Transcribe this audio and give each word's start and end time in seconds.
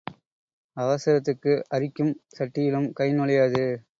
அவசரத்துக்கு 0.77 1.65
அரிக்கும் 1.69 2.13
சட்டியிலும் 2.39 2.89
கை 2.93 3.09
நுழையாது. 3.13 3.63